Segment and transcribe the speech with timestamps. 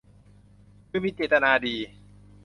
[0.89, 1.75] คือมีเจตนาดี